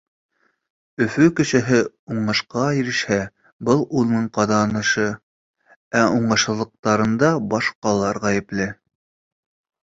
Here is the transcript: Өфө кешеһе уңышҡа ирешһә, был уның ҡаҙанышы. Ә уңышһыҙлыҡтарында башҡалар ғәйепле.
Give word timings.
Өфө 1.05 1.25
кешеһе 1.39 1.81
уңышҡа 2.15 2.63
ирешһә, 2.77 3.17
был 3.69 3.83
уның 3.99 4.25
ҡаҙанышы. 4.39 5.05
Ә 6.01 6.03
уңышһыҙлыҡтарында 6.15 7.31
башҡалар 7.53 8.23
ғәйепле. 8.27 8.69